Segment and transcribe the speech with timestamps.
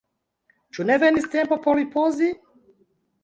[0.77, 2.31] ĉu ne venis tempo por ripozi?